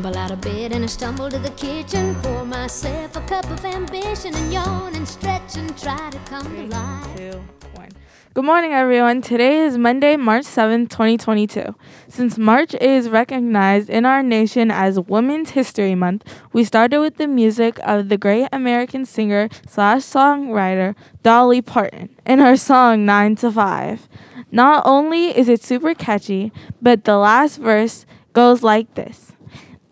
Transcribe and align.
tumble 0.00 0.18
out 0.18 0.30
of 0.30 0.40
bed 0.40 0.72
and 0.72 0.82
I 0.82 0.86
stumble 0.86 1.28
to 1.28 1.38
the 1.38 1.50
kitchen, 1.50 2.14
pour 2.22 2.46
myself 2.46 3.16
a 3.16 3.20
cup 3.20 3.44
of 3.50 3.62
ambition 3.66 4.34
and 4.34 4.50
yawn 4.50 4.94
and 4.94 5.06
stretch 5.06 5.56
and 5.58 5.76
try 5.76 6.08
to 6.08 6.18
come 6.20 6.44
to 6.44 6.62
life. 6.68 7.16
Two, 7.16 7.44
one. 7.74 7.90
Good 8.32 8.46
morning, 8.46 8.72
everyone. 8.72 9.20
Today 9.20 9.58
is 9.58 9.76
Monday, 9.76 10.16
March 10.16 10.44
7th, 10.44 10.88
2022. 10.88 11.74
Since 12.08 12.38
March 12.38 12.74
is 12.80 13.10
recognized 13.10 13.90
in 13.90 14.06
our 14.06 14.22
nation 14.22 14.70
as 14.70 14.98
Women's 14.98 15.50
History 15.50 15.94
Month, 15.94 16.24
we 16.54 16.64
started 16.64 17.00
with 17.00 17.18
the 17.18 17.26
music 17.26 17.78
of 17.82 18.08
the 18.08 18.16
great 18.16 18.48
American 18.54 19.04
singer 19.04 19.50
slash 19.68 20.00
songwriter 20.00 20.94
Dolly 21.22 21.60
Parton 21.60 22.08
in 22.24 22.38
her 22.38 22.56
song 22.56 23.04
9 23.04 23.36
to 23.36 23.52
5. 23.52 24.08
Not 24.50 24.82
only 24.86 25.36
is 25.36 25.50
it 25.50 25.62
super 25.62 25.92
catchy, 25.92 26.52
but 26.80 27.04
the 27.04 27.18
last 27.18 27.58
verse 27.58 28.06
goes 28.32 28.62
like 28.62 28.94
this 28.94 29.29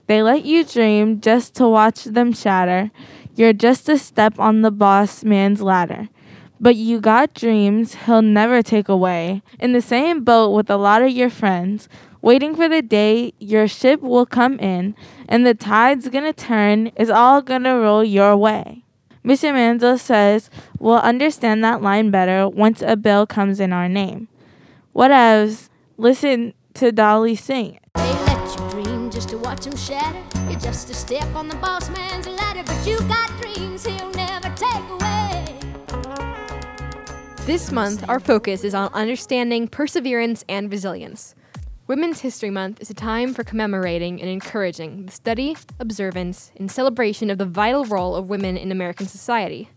They 0.08 0.22
let 0.22 0.46
you 0.46 0.64
dream 0.64 1.20
just 1.20 1.54
to 1.56 1.68
watch 1.68 2.04
them 2.04 2.32
shatter. 2.32 2.90
You're 3.36 3.52
just 3.52 3.88
a 3.90 3.98
step 3.98 4.38
on 4.40 4.62
the 4.62 4.70
boss 4.70 5.22
man's 5.22 5.60
ladder. 5.60 6.08
But 6.58 6.76
you 6.76 6.98
got 6.98 7.34
dreams 7.34 7.94
he'll 8.06 8.22
never 8.22 8.62
take 8.62 8.88
away. 8.88 9.42
In 9.60 9.74
the 9.74 9.82
same 9.82 10.24
boat 10.24 10.50
with 10.50 10.70
a 10.70 10.78
lot 10.78 11.02
of 11.02 11.10
your 11.10 11.28
friends, 11.28 11.90
waiting 12.22 12.56
for 12.56 12.70
the 12.70 12.80
day 12.80 13.34
your 13.38 13.68
ship 13.68 14.00
will 14.00 14.24
come 14.24 14.58
in 14.58 14.96
and 15.28 15.46
the 15.46 15.54
tide's 15.54 16.08
gonna 16.08 16.32
turn, 16.32 16.86
is 16.96 17.10
all 17.10 17.42
gonna 17.42 17.78
roll 17.78 18.02
your 18.02 18.34
way. 18.34 18.82
Mr. 19.22 19.52
Manzo 19.52 19.98
says 19.98 20.48
we'll 20.78 20.96
understand 20.96 21.62
that 21.62 21.82
line 21.82 22.10
better 22.10 22.48
once 22.48 22.80
a 22.80 22.96
bill 22.96 23.26
comes 23.26 23.60
in 23.60 23.74
our 23.74 23.90
name. 23.90 24.26
Whatevs, 24.96 25.68
listen 25.98 26.54
to 26.74 26.92
Dolly 26.92 27.36
sing. 27.36 27.78
Watch 29.48 29.64
them 29.64 29.76
shatter. 29.76 30.22
You're 30.50 30.60
just 30.60 30.90
a 30.90 30.94
step 30.94 31.34
on 31.34 31.48
the 31.48 31.56
boss 31.56 31.88
man's 31.88 32.26
ladder, 32.26 32.62
but 32.66 32.86
you 32.86 32.98
got 33.08 33.30
dreams 33.40 33.86
he'll 33.86 34.10
never 34.10 34.50
take 34.54 34.90
away. 34.90 35.58
This 37.46 37.72
month, 37.72 38.06
our 38.10 38.20
focus 38.20 38.62
is 38.62 38.74
on 38.74 38.92
understanding 38.92 39.66
perseverance 39.66 40.44
and 40.50 40.70
resilience. 40.70 41.34
Women's 41.86 42.20
History 42.20 42.50
Month 42.50 42.82
is 42.82 42.90
a 42.90 42.94
time 42.94 43.32
for 43.32 43.42
commemorating 43.42 44.20
and 44.20 44.28
encouraging 44.28 45.06
the 45.06 45.12
study, 45.12 45.56
observance, 45.80 46.52
and 46.56 46.70
celebration 46.70 47.30
of 47.30 47.38
the 47.38 47.46
vital 47.46 47.86
role 47.86 48.16
of 48.16 48.28
women 48.28 48.58
in 48.58 48.70
American 48.70 49.06
society. 49.06 49.70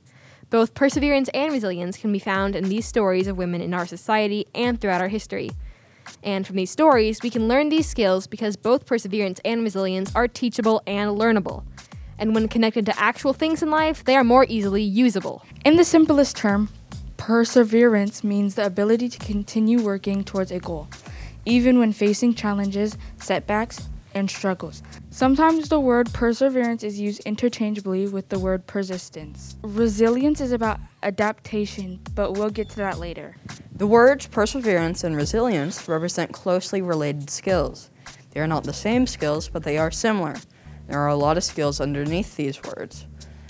Both 0.49 0.73
perseverance 0.73 1.29
and 1.33 1.53
resilience 1.53 1.95
can 1.95 2.11
be 2.11 2.19
found 2.19 2.57
in 2.57 2.67
these 2.67 2.85
stories 2.85 3.27
of 3.27 3.37
women 3.37 3.61
in 3.61 3.73
our 3.73 3.85
society 3.85 4.47
and 4.53 4.81
throughout 4.81 4.99
our 4.99 5.07
history. 5.07 5.51
And 6.23 6.45
from 6.45 6.55
these 6.55 6.71
stories, 6.71 7.21
we 7.21 7.29
can 7.29 7.47
learn 7.47 7.69
these 7.69 7.87
skills 7.87 8.27
because 8.27 8.55
both 8.55 8.85
perseverance 8.85 9.39
and 9.43 9.63
resilience 9.63 10.15
are 10.15 10.27
teachable 10.27 10.81
and 10.85 11.17
learnable. 11.17 11.63
And 12.17 12.35
when 12.35 12.47
connected 12.47 12.85
to 12.85 12.99
actual 12.99 13.33
things 13.33 13.63
in 13.63 13.71
life, 13.71 14.03
they 14.03 14.15
are 14.15 14.23
more 14.23 14.45
easily 14.47 14.83
usable. 14.83 15.43
In 15.65 15.77
the 15.77 15.83
simplest 15.83 16.37
term, 16.37 16.69
perseverance 17.17 18.23
means 18.23 18.55
the 18.55 18.65
ability 18.65 19.09
to 19.09 19.19
continue 19.19 19.81
working 19.81 20.23
towards 20.23 20.51
a 20.51 20.59
goal, 20.59 20.87
even 21.45 21.79
when 21.79 21.93
facing 21.93 22.35
challenges, 22.35 22.97
setbacks, 23.17 23.89
and 24.13 24.29
struggles. 24.29 24.83
Sometimes 25.09 25.69
the 25.69 25.79
word 25.79 26.11
perseverance 26.13 26.83
is 26.83 26.99
used 26.99 27.21
interchangeably 27.25 28.07
with 28.07 28.29
the 28.29 28.39
word 28.39 28.67
persistence. 28.67 29.55
Resilience 29.61 30.41
is 30.41 30.51
about 30.51 30.79
adaptation, 31.03 31.99
but 32.13 32.33
we'll 32.33 32.49
get 32.49 32.69
to 32.69 32.75
that 32.77 32.99
later. 32.99 33.35
The 33.81 33.87
words 33.87 34.27
perseverance 34.27 35.03
and 35.03 35.15
resilience 35.15 35.87
represent 35.87 36.31
closely 36.31 36.83
related 36.83 37.31
skills. 37.31 37.89
They 38.29 38.39
are 38.39 38.45
not 38.45 38.63
the 38.63 38.73
same 38.73 39.07
skills, 39.07 39.49
but 39.49 39.63
they 39.63 39.79
are 39.79 39.89
similar. 39.89 40.35
There 40.85 40.99
are 40.99 41.07
a 41.07 41.15
lot 41.15 41.35
of 41.35 41.43
skills 41.43 41.81
underneath 41.81 42.35
these 42.35 42.61
words. 42.61 43.07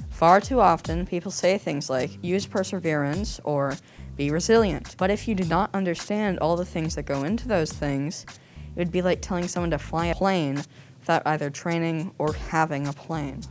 Far 0.09 0.39
too 0.39 0.61
often, 0.61 1.05
people 1.05 1.31
say 1.31 1.57
things 1.57 1.89
like 1.89 2.17
use 2.23 2.47
perseverance 2.47 3.41
or 3.43 3.75
be 4.15 4.31
resilient. 4.31 4.95
But 4.97 5.11
if 5.11 5.27
you 5.27 5.35
do 5.35 5.43
not 5.43 5.69
understand 5.73 6.39
all 6.39 6.55
the 6.55 6.63
things 6.63 6.95
that 6.95 7.03
go 7.03 7.25
into 7.25 7.49
those 7.49 7.73
things, 7.73 8.25
it 8.73 8.79
would 8.79 8.89
be 8.89 9.01
like 9.01 9.21
telling 9.21 9.49
someone 9.49 9.71
to 9.71 9.79
fly 9.79 10.05
a 10.05 10.15
plane 10.15 10.63
without 11.01 11.23
either 11.25 11.49
training 11.49 12.13
or 12.19 12.31
having 12.31 12.87
a 12.87 12.93
plane. 12.93 13.41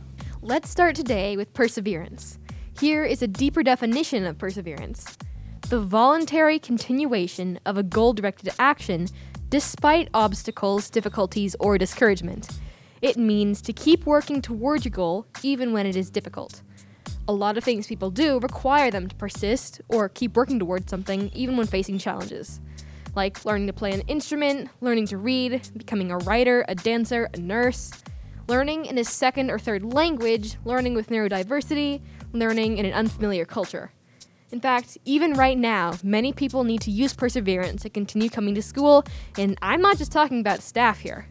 Let's 0.41 0.71
start 0.71 0.95
today 0.95 1.37
with 1.37 1.53
perseverance. 1.53 2.39
Here 2.79 3.03
is 3.03 3.21
a 3.21 3.27
deeper 3.27 3.61
definition 3.61 4.25
of 4.25 4.39
perseverance 4.39 5.05
the 5.71 5.79
voluntary 5.79 6.59
continuation 6.59 7.57
of 7.65 7.77
a 7.77 7.83
goal 7.83 8.11
directed 8.11 8.53
action 8.59 9.07
despite 9.47 10.09
obstacles, 10.13 10.89
difficulties, 10.89 11.55
or 11.61 11.77
discouragement. 11.77 12.49
It 13.01 13.15
means 13.15 13.61
to 13.61 13.71
keep 13.71 14.05
working 14.05 14.41
towards 14.41 14.83
your 14.83 14.91
goal 14.91 15.25
even 15.43 15.71
when 15.71 15.85
it 15.85 15.95
is 15.95 16.09
difficult. 16.09 16.61
A 17.29 17.31
lot 17.31 17.57
of 17.57 17.63
things 17.63 17.87
people 17.87 18.11
do 18.11 18.37
require 18.39 18.91
them 18.91 19.07
to 19.07 19.15
persist 19.15 19.79
or 19.87 20.09
keep 20.09 20.35
working 20.35 20.59
towards 20.59 20.89
something 20.89 21.31
even 21.33 21.55
when 21.55 21.67
facing 21.67 21.97
challenges. 21.97 22.59
Like 23.15 23.45
learning 23.45 23.67
to 23.67 23.73
play 23.73 23.93
an 23.93 24.01
instrument, 24.09 24.69
learning 24.81 25.07
to 25.07 25.17
read, 25.17 25.69
becoming 25.77 26.11
a 26.11 26.17
writer, 26.17 26.65
a 26.67 26.75
dancer, 26.75 27.29
a 27.33 27.37
nurse, 27.37 27.91
learning 28.49 28.87
in 28.87 28.97
a 28.97 29.05
second 29.05 29.49
or 29.49 29.57
third 29.57 29.85
language, 29.85 30.57
learning 30.65 30.95
with 30.95 31.07
neurodiversity, 31.07 32.01
learning 32.33 32.77
in 32.77 32.85
an 32.85 32.91
unfamiliar 32.91 33.45
culture. 33.45 33.93
In 34.51 34.59
fact, 34.59 34.97
even 35.05 35.33
right 35.33 35.57
now, 35.57 35.93
many 36.03 36.33
people 36.33 36.65
need 36.65 36.81
to 36.81 36.91
use 36.91 37.13
perseverance 37.13 37.83
to 37.83 37.89
continue 37.89 38.29
coming 38.29 38.53
to 38.55 38.61
school, 38.61 39.05
and 39.37 39.57
I'm 39.61 39.81
not 39.81 39.97
just 39.97 40.11
talking 40.11 40.41
about 40.41 40.61
staff 40.61 40.99
here. 40.99 41.25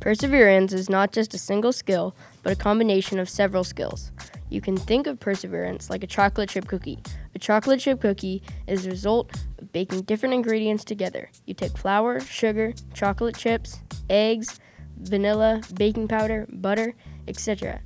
Perseverance 0.00 0.72
is 0.72 0.90
not 0.90 1.12
just 1.12 1.32
a 1.32 1.38
single 1.38 1.72
skill, 1.72 2.16
but 2.42 2.52
a 2.52 2.56
combination 2.56 3.20
of 3.20 3.28
several 3.28 3.62
skills. 3.62 4.10
You 4.48 4.60
can 4.60 4.76
think 4.76 5.06
of 5.06 5.20
perseverance 5.20 5.90
like 5.90 6.02
a 6.02 6.08
chocolate 6.08 6.48
chip 6.48 6.66
cookie. 6.66 6.98
A 7.36 7.38
chocolate 7.38 7.78
chip 7.78 8.00
cookie 8.00 8.42
is 8.66 8.82
the 8.82 8.90
result 8.90 9.30
of 9.58 9.70
baking 9.72 10.02
different 10.02 10.34
ingredients 10.34 10.82
together. 10.82 11.30
You 11.46 11.54
take 11.54 11.78
flour, 11.78 12.18
sugar, 12.18 12.72
chocolate 12.94 13.36
chips, 13.36 13.78
eggs, 14.08 14.58
vanilla, 14.96 15.62
baking 15.74 16.08
powder, 16.08 16.48
butter, 16.50 16.94
etc. 17.28 17.80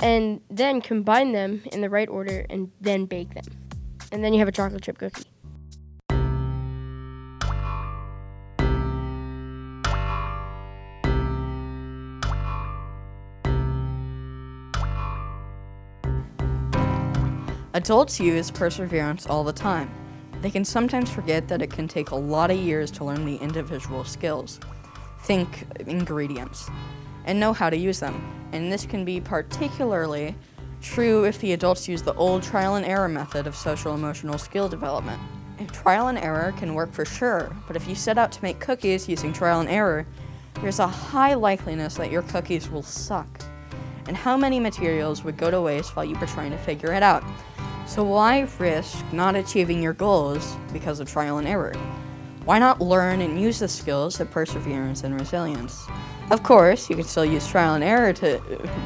And 0.00 0.40
then 0.50 0.80
combine 0.80 1.30
them 1.30 1.62
in 1.70 1.82
the 1.82 1.88
right 1.88 2.08
order 2.08 2.46
and 2.50 2.72
then 2.80 3.04
bake 3.04 3.34
them. 3.34 3.44
And 4.12 4.22
then 4.22 4.34
you 4.34 4.38
have 4.40 4.48
a 4.48 4.52
chocolate 4.52 4.82
chip 4.82 4.98
cookie. 4.98 5.24
Adults 17.74 18.20
use 18.20 18.50
perseverance 18.50 19.26
all 19.26 19.42
the 19.42 19.52
time. 19.52 19.90
They 20.42 20.50
can 20.50 20.62
sometimes 20.62 21.08
forget 21.08 21.48
that 21.48 21.62
it 21.62 21.70
can 21.70 21.88
take 21.88 22.10
a 22.10 22.14
lot 22.14 22.50
of 22.50 22.58
years 22.58 22.90
to 22.92 23.04
learn 23.04 23.24
the 23.24 23.36
individual 23.36 24.04
skills. 24.04 24.60
Think 25.22 25.64
ingredients 25.86 26.68
and 27.24 27.40
know 27.40 27.54
how 27.54 27.70
to 27.70 27.76
use 27.76 27.98
them. 27.98 28.22
And 28.52 28.70
this 28.70 28.84
can 28.84 29.06
be 29.06 29.22
particularly 29.22 30.34
true 30.82 31.24
if 31.24 31.38
the 31.38 31.52
adults 31.52 31.88
use 31.88 32.02
the 32.02 32.14
old 32.14 32.42
trial 32.42 32.74
and 32.74 32.84
error 32.84 33.08
method 33.08 33.46
of 33.46 33.56
social 33.56 33.94
emotional 33.94 34.36
skill 34.36 34.68
development. 34.68 35.20
Trial 35.72 36.08
and 36.08 36.18
error 36.18 36.52
can 36.58 36.74
work 36.74 36.92
for 36.92 37.04
sure, 37.04 37.54
but 37.66 37.76
if 37.76 37.88
you 37.88 37.94
set 37.94 38.18
out 38.18 38.32
to 38.32 38.42
make 38.42 38.58
cookies 38.58 39.08
using 39.08 39.32
trial 39.32 39.60
and 39.60 39.68
error, 39.68 40.06
there's 40.60 40.80
a 40.80 40.86
high 40.86 41.34
likeliness 41.34 41.96
that 41.96 42.10
your 42.10 42.22
cookies 42.22 42.68
will 42.68 42.82
suck. 42.82 43.28
And 44.06 44.16
how 44.16 44.36
many 44.36 44.58
materials 44.58 45.22
would 45.22 45.36
go 45.36 45.50
to 45.50 45.60
waste 45.60 45.94
while 45.94 46.04
you 46.04 46.18
were 46.18 46.26
trying 46.26 46.50
to 46.50 46.58
figure 46.58 46.92
it 46.92 47.02
out? 47.02 47.22
So 47.86 48.02
why 48.02 48.48
risk 48.58 49.04
not 49.12 49.36
achieving 49.36 49.82
your 49.82 49.92
goals 49.92 50.56
because 50.72 50.98
of 50.98 51.08
trial 51.08 51.38
and 51.38 51.46
error? 51.46 51.74
Why 52.44 52.58
not 52.58 52.80
learn 52.80 53.20
and 53.20 53.40
use 53.40 53.60
the 53.60 53.68
skills 53.68 54.18
of 54.18 54.30
perseverance 54.30 55.04
and 55.04 55.18
resilience? 55.18 55.86
Of 56.30 56.42
course, 56.42 56.90
you 56.90 56.96
can 56.96 57.04
still 57.04 57.24
use 57.24 57.46
trial 57.46 57.74
and 57.74 57.84
error 57.84 58.12
to 58.14 58.40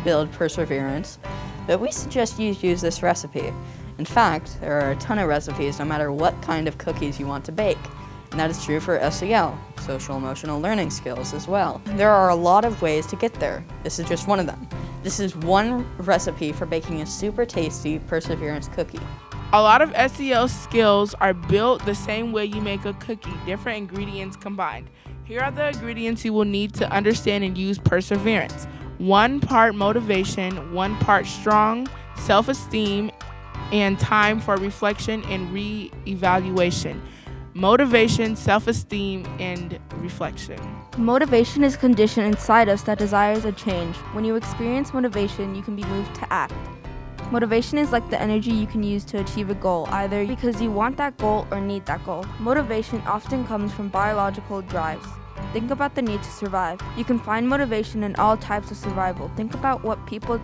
build 0.04 0.30
perseverance, 0.32 1.18
but 1.66 1.80
we 1.80 1.90
suggest 1.90 2.38
you 2.38 2.52
use 2.52 2.80
this 2.80 3.02
recipe. 3.02 3.52
In 3.98 4.04
fact, 4.04 4.58
there 4.60 4.80
are 4.80 4.90
a 4.90 4.96
ton 4.96 5.18
of 5.18 5.28
recipes 5.28 5.78
no 5.78 5.84
matter 5.84 6.12
what 6.12 6.40
kind 6.42 6.68
of 6.68 6.78
cookies 6.78 7.18
you 7.18 7.26
want 7.26 7.44
to 7.46 7.52
bake. 7.52 7.78
And 8.30 8.40
that 8.40 8.50
is 8.50 8.62
true 8.64 8.80
for 8.80 8.98
SEL, 9.10 9.58
social 9.80 10.16
emotional 10.16 10.60
learning 10.60 10.90
skills, 10.90 11.32
as 11.32 11.48
well. 11.48 11.80
There 11.84 12.10
are 12.10 12.28
a 12.28 12.34
lot 12.34 12.64
of 12.64 12.82
ways 12.82 13.06
to 13.06 13.16
get 13.16 13.32
there. 13.34 13.64
This 13.82 13.98
is 13.98 14.08
just 14.08 14.28
one 14.28 14.40
of 14.40 14.46
them. 14.46 14.68
This 15.02 15.20
is 15.20 15.36
one 15.36 15.86
recipe 15.98 16.52
for 16.52 16.66
baking 16.66 17.00
a 17.00 17.06
super 17.06 17.46
tasty 17.46 17.98
perseverance 18.00 18.68
cookie. 18.68 19.00
A 19.52 19.62
lot 19.62 19.80
of 19.80 19.94
SEL 20.10 20.48
skills 20.48 21.14
are 21.14 21.32
built 21.32 21.86
the 21.86 21.94
same 21.94 22.32
way 22.32 22.44
you 22.44 22.60
make 22.60 22.84
a 22.84 22.92
cookie, 22.94 23.32
different 23.46 23.78
ingredients 23.78 24.36
combined. 24.36 24.90
Here 25.24 25.40
are 25.40 25.52
the 25.52 25.68
ingredients 25.68 26.24
you 26.24 26.32
will 26.32 26.44
need 26.44 26.74
to 26.74 26.90
understand 26.90 27.44
and 27.44 27.56
use 27.56 27.78
perseverance 27.78 28.66
one 28.98 29.40
part 29.40 29.74
motivation, 29.74 30.72
one 30.72 30.96
part 30.96 31.26
strong 31.26 31.88
self 32.16 32.48
esteem, 32.48 33.10
and 33.72 33.98
time 33.98 34.40
for 34.40 34.56
reflection 34.56 35.22
and 35.24 35.52
re 35.52 35.90
evaluation. 36.06 37.02
Motivation, 37.54 38.36
self 38.36 38.66
esteem, 38.66 39.26
and 39.38 39.78
reflection. 39.96 40.60
Motivation 40.98 41.64
is 41.64 41.74
a 41.74 41.78
condition 41.78 42.24
inside 42.24 42.68
us 42.68 42.82
that 42.82 42.98
desires 42.98 43.44
a 43.44 43.52
change. 43.52 43.96
When 44.12 44.24
you 44.24 44.36
experience 44.36 44.92
motivation, 44.92 45.54
you 45.54 45.62
can 45.62 45.76
be 45.76 45.84
moved 45.84 46.14
to 46.16 46.32
act. 46.32 46.54
Motivation 47.30 47.76
is 47.78 47.90
like 47.90 48.08
the 48.08 48.20
energy 48.20 48.52
you 48.52 48.66
can 48.66 48.82
use 48.82 49.04
to 49.06 49.18
achieve 49.18 49.50
a 49.50 49.54
goal, 49.54 49.88
either 49.90 50.24
because 50.26 50.62
you 50.62 50.70
want 50.70 50.96
that 50.98 51.16
goal 51.16 51.46
or 51.50 51.60
need 51.60 51.84
that 51.86 52.04
goal. 52.04 52.24
Motivation 52.38 53.00
often 53.06 53.44
comes 53.46 53.72
from 53.72 53.88
biological 53.88 54.62
drives. 54.62 55.06
Think 55.52 55.70
about 55.70 55.94
the 55.94 56.02
need 56.02 56.22
to 56.22 56.30
survive. 56.30 56.80
You 56.96 57.04
can 57.04 57.18
find 57.18 57.48
motivation 57.48 58.02
in 58.04 58.14
all 58.16 58.36
types 58.36 58.70
of 58.70 58.76
survival. 58.76 59.30
Think 59.36 59.54
about 59.54 59.82
what 59.82 60.04
people 60.06 60.40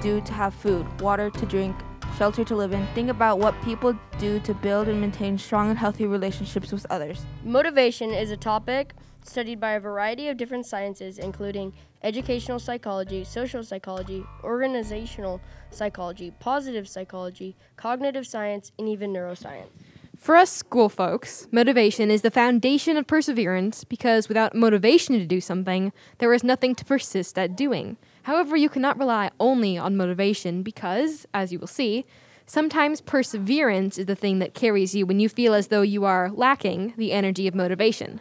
do 0.00 0.20
to 0.20 0.32
have 0.32 0.54
food, 0.54 0.84
water 1.00 1.30
to 1.30 1.46
drink, 1.46 1.76
shelter 2.18 2.44
to 2.44 2.56
live 2.56 2.72
in. 2.72 2.86
Think 2.94 3.10
about 3.10 3.38
what 3.38 3.54
people 3.62 3.96
do 4.18 4.40
to 4.40 4.54
build 4.54 4.88
and 4.88 5.00
maintain 5.00 5.38
strong 5.38 5.70
and 5.70 5.78
healthy 5.78 6.06
relationships 6.06 6.72
with 6.72 6.86
others. 6.90 7.24
Motivation 7.44 8.10
is 8.10 8.30
a 8.30 8.36
topic 8.36 8.94
studied 9.22 9.60
by 9.60 9.72
a 9.72 9.80
variety 9.80 10.28
of 10.28 10.36
different 10.36 10.66
sciences, 10.66 11.18
including 11.18 11.72
educational 12.02 12.58
psychology, 12.58 13.24
social 13.24 13.62
psychology, 13.62 14.24
organizational 14.44 15.40
psychology, 15.70 16.32
positive 16.38 16.88
psychology, 16.88 17.56
cognitive 17.76 18.26
science, 18.26 18.72
and 18.78 18.88
even 18.88 19.12
neuroscience. 19.12 19.68
For 20.18 20.34
us 20.34 20.50
school 20.50 20.88
folks, 20.88 21.46
motivation 21.52 22.10
is 22.10 22.22
the 22.22 22.30
foundation 22.30 22.96
of 22.96 23.06
perseverance 23.06 23.84
because 23.84 24.28
without 24.28 24.54
motivation 24.54 25.18
to 25.18 25.26
do 25.26 25.40
something, 25.40 25.92
there 26.18 26.32
is 26.32 26.42
nothing 26.42 26.74
to 26.74 26.84
persist 26.84 27.38
at 27.38 27.56
doing. 27.56 27.96
However, 28.22 28.56
you 28.56 28.68
cannot 28.68 28.98
rely 28.98 29.30
only 29.38 29.78
on 29.78 29.96
motivation 29.96 30.62
because, 30.62 31.26
as 31.32 31.52
you 31.52 31.58
will 31.58 31.66
see, 31.66 32.06
sometimes 32.46 33.00
perseverance 33.00 33.98
is 33.98 34.06
the 34.06 34.16
thing 34.16 34.38
that 34.40 34.54
carries 34.54 34.94
you 34.94 35.06
when 35.06 35.20
you 35.20 35.28
feel 35.28 35.54
as 35.54 35.68
though 35.68 35.82
you 35.82 36.04
are 36.04 36.30
lacking 36.30 36.94
the 36.96 37.12
energy 37.12 37.46
of 37.46 37.54
motivation. 37.54 38.20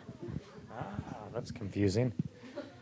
Ah, 0.78 0.84
that's 1.34 1.52
confusing. 1.52 2.14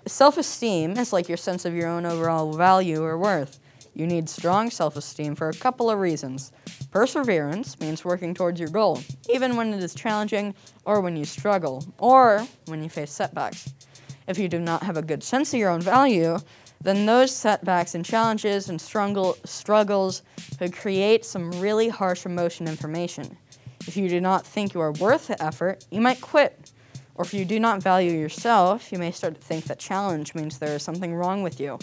Self 0.05 0.37
esteem 0.37 0.97
is 0.97 1.13
like 1.13 1.29
your 1.29 1.37
sense 1.37 1.63
of 1.65 1.73
your 1.73 1.87
own 1.87 2.05
overall 2.05 2.51
value 2.53 3.01
or 3.01 3.17
worth. 3.17 3.59
You 3.93 4.07
need 4.07 4.27
strong 4.27 4.69
self 4.69 4.97
esteem 4.97 5.35
for 5.35 5.49
a 5.49 5.53
couple 5.53 5.89
of 5.89 5.99
reasons. 5.99 6.51
Perseverance 6.93 7.79
means 7.79 8.05
working 8.05 8.35
towards 8.35 8.59
your 8.59 8.69
goal, 8.69 9.01
even 9.27 9.55
when 9.55 9.73
it 9.73 9.81
is 9.81 9.95
challenging, 9.95 10.53
or 10.85 11.01
when 11.01 11.17
you 11.17 11.25
struggle, 11.25 11.83
or 11.97 12.45
when 12.65 12.83
you 12.83 12.89
face 12.89 13.11
setbacks. 13.11 13.73
If 14.27 14.37
you 14.37 14.47
do 14.47 14.59
not 14.59 14.83
have 14.83 14.95
a 14.95 15.01
good 15.01 15.23
sense 15.23 15.51
of 15.55 15.59
your 15.59 15.71
own 15.71 15.81
value, 15.81 16.37
then 16.81 17.07
those 17.07 17.35
setbacks 17.35 17.95
and 17.95 18.05
challenges 18.05 18.69
and 18.69 18.79
struggle, 18.79 19.35
struggles 19.43 20.21
could 20.59 20.71
create 20.71 21.25
some 21.25 21.49
really 21.59 21.89
harsh 21.89 22.27
emotion 22.27 22.67
information. 22.67 23.37
If 23.87 23.97
you 23.97 24.07
do 24.07 24.21
not 24.21 24.45
think 24.45 24.75
you 24.75 24.81
are 24.81 24.91
worth 24.91 25.25
the 25.25 25.43
effort, 25.43 25.87
you 25.89 25.99
might 25.99 26.21
quit. 26.21 26.73
Or 27.15 27.25
if 27.25 27.33
you 27.33 27.43
do 27.43 27.59
not 27.59 27.81
value 27.81 28.11
yourself, 28.11 28.91
you 28.91 28.99
may 28.99 29.09
start 29.09 29.33
to 29.33 29.41
think 29.41 29.65
that 29.65 29.79
challenge 29.79 30.35
means 30.35 30.59
there 30.59 30.75
is 30.75 30.83
something 30.83 31.15
wrong 31.15 31.41
with 31.41 31.59
you. 31.59 31.79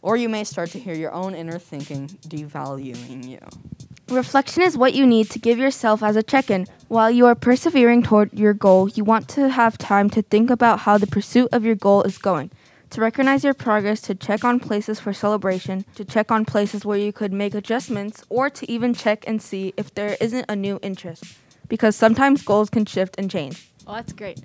Or 0.00 0.16
you 0.16 0.30
may 0.30 0.44
start 0.44 0.70
to 0.70 0.78
hear 0.78 0.94
your 0.94 1.12
own 1.12 1.34
inner 1.34 1.58
thinking 1.58 2.08
devaluing 2.28 3.28
you. 3.28 3.73
Reflection 4.14 4.62
is 4.62 4.78
what 4.78 4.94
you 4.94 5.08
need 5.08 5.28
to 5.30 5.40
give 5.40 5.58
yourself 5.58 6.00
as 6.00 6.14
a 6.14 6.22
check 6.22 6.48
in. 6.48 6.68
While 6.86 7.10
you 7.10 7.26
are 7.26 7.34
persevering 7.34 8.04
toward 8.04 8.32
your 8.32 8.54
goal, 8.54 8.88
you 8.88 9.02
want 9.02 9.28
to 9.30 9.48
have 9.48 9.76
time 9.76 10.08
to 10.10 10.22
think 10.22 10.50
about 10.50 10.80
how 10.80 10.98
the 10.98 11.08
pursuit 11.08 11.48
of 11.50 11.64
your 11.64 11.74
goal 11.74 12.02
is 12.04 12.16
going, 12.16 12.52
to 12.90 13.00
recognize 13.00 13.42
your 13.42 13.54
progress, 13.54 14.00
to 14.02 14.14
check 14.14 14.44
on 14.44 14.60
places 14.60 15.00
for 15.00 15.12
celebration, 15.12 15.84
to 15.96 16.04
check 16.04 16.30
on 16.30 16.44
places 16.44 16.84
where 16.84 16.96
you 16.96 17.12
could 17.12 17.32
make 17.32 17.56
adjustments, 17.56 18.22
or 18.28 18.48
to 18.50 18.70
even 18.70 18.94
check 18.94 19.24
and 19.26 19.42
see 19.42 19.74
if 19.76 19.92
there 19.94 20.16
isn't 20.20 20.46
a 20.48 20.54
new 20.54 20.78
interest. 20.80 21.24
Because 21.66 21.96
sometimes 21.96 22.42
goals 22.42 22.70
can 22.70 22.86
shift 22.86 23.16
and 23.18 23.28
change. 23.28 23.68
Oh, 23.84 23.94
that's 23.94 24.12
great. 24.12 24.40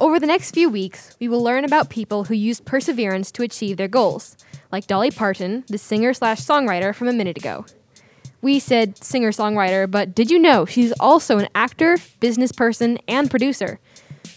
Over 0.00 0.18
the 0.18 0.26
next 0.26 0.52
few 0.52 0.70
weeks, 0.70 1.14
we 1.20 1.28
will 1.28 1.42
learn 1.42 1.64
about 1.64 1.90
people 1.90 2.24
who 2.24 2.34
used 2.34 2.64
perseverance 2.64 3.30
to 3.32 3.42
achieve 3.42 3.76
their 3.76 3.86
goals, 3.86 4.38
like 4.72 4.86
Dolly 4.86 5.10
Parton, 5.10 5.64
the 5.68 5.76
singer 5.76 6.14
slash 6.14 6.40
songwriter 6.40 6.94
from 6.94 7.08
a 7.08 7.12
minute 7.12 7.36
ago. 7.36 7.66
We 8.40 8.60
said 8.60 9.02
singer 9.02 9.32
songwriter, 9.32 9.90
but 9.90 10.14
did 10.14 10.30
you 10.30 10.38
know 10.38 10.64
she's 10.64 10.92
also 11.00 11.38
an 11.38 11.48
actor, 11.56 11.98
business 12.20 12.52
person, 12.52 12.98
and 13.08 13.28
producer? 13.28 13.80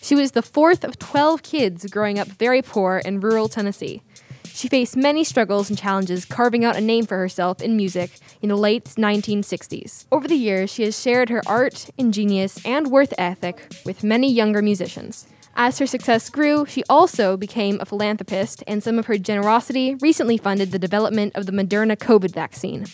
She 0.02 0.16
was 0.16 0.32
the 0.32 0.42
fourth 0.42 0.84
of 0.84 0.98
12 0.98 1.44
kids 1.44 1.86
growing 1.86 2.18
up 2.18 2.28
very 2.28 2.64
poor 2.64 2.98
in 2.98 3.20
rural 3.20 3.48
Tennessee. 3.48 4.02
She 4.46 4.68
faced 4.68 4.98
many 4.98 5.24
struggles 5.24 5.70
and 5.70 5.78
challenges 5.78 6.26
carving 6.26 6.66
out 6.66 6.76
a 6.76 6.82
name 6.82 7.06
for 7.06 7.18
herself 7.18 7.62
in 7.62 7.78
music 7.78 8.12
in 8.42 8.50
the 8.50 8.56
late 8.56 8.86
1960s. 8.86 10.06
Over 10.12 10.28
the 10.28 10.36
years, 10.36 10.72
she 10.72 10.84
has 10.84 11.00
shared 11.00 11.30
her 11.30 11.44
art, 11.46 11.90
ingenious, 11.98 12.64
and 12.66 12.88
worth 12.88 13.14
ethic 13.20 13.72
with 13.86 14.04
many 14.04 14.32
younger 14.32 14.64
musicians. 14.64 15.28
As 15.56 15.80
her 15.80 15.86
success 15.86 16.30
grew, 16.30 16.66
she 16.66 16.84
also 16.90 17.38
became 17.38 17.78
a 17.80 17.86
philanthropist, 17.86 18.64
and 18.68 18.82
some 18.82 18.98
of 18.98 19.06
her 19.06 19.18
generosity 19.18 19.96
recently 19.96 20.38
funded 20.38 20.72
the 20.72 20.80
development 20.80 21.36
of 21.36 21.46
the 21.46 21.52
Moderna 21.52 21.96
COVID 21.98 22.34
vaccine. 22.34 22.86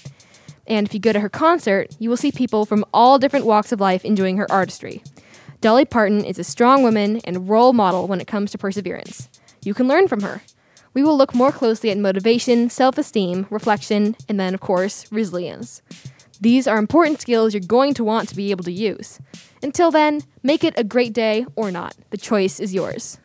And 0.68 0.86
if 0.86 0.94
you 0.94 1.00
go 1.00 1.14
to 1.14 1.20
her 1.20 1.30
concert, 1.30 1.96
you 2.00 2.10
will 2.10 2.18
see 2.18 2.32
people 2.32 2.66
from 2.66 2.86
all 2.94 3.18
different 3.18 3.46
walks 3.46 3.72
of 3.72 3.80
life 3.80 4.04
enjoying 4.04 4.38
her 4.38 4.52
artistry. 4.52 5.02
Dolly 5.62 5.86
Parton 5.86 6.24
is 6.24 6.38
a 6.38 6.44
strong 6.44 6.84
woman 6.84 7.20
and 7.24 7.50
role 7.50 7.74
model 7.74 8.08
when 8.08 8.22
it 8.22 8.28
comes 8.28 8.52
to 8.52 8.58
perseverance. 8.58 9.30
You 9.64 9.74
can 9.74 9.88
learn 9.88 10.08
from 10.08 10.22
her. 10.22 10.42
We 10.94 11.04
will 11.04 11.18
look 11.18 11.34
more 11.34 11.52
closely 11.52 11.90
at 11.90 11.98
motivation, 11.98 12.70
self 12.70 12.98
esteem, 12.98 13.48
reflection, 13.50 14.16
and 14.28 14.40
then, 14.40 14.54
of 14.54 14.60
course, 14.60 15.12
resilience. 15.12 15.82
These 16.40 16.68
are 16.68 16.78
important 16.78 17.22
skills 17.22 17.54
you're 17.54 17.62
going 17.62 17.94
to 17.96 18.04
want 18.04 18.30
to 18.30 18.36
be 18.36 18.52
able 18.52 18.64
to 18.66 18.72
use. 18.72 19.20
Until 19.64 19.90
then, 19.90 20.22
make 20.44 20.64
it 20.64 20.74
a 20.78 20.84
great 20.84 21.14
day 21.14 21.46
or 21.56 21.72
not. 21.72 21.96
The 22.12 22.18
choice 22.18 22.60
is 22.60 22.74
yours. 22.74 23.18